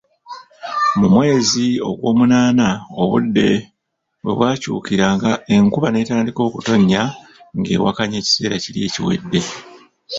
Mu 0.99 1.07
mwezi 1.13 1.65
ogwomunaana 1.89 2.67
obudde 3.01 3.47
we 4.23 4.31
bwakyukiranga 4.37 5.31
enkuba 5.53 5.87
n'etandika 5.91 6.39
okutonya 6.47 7.01
ng'ewakanya 7.57 8.15
ekiseera 8.21 8.55
kiri 8.63 8.79
ekiwedde. 8.87 9.41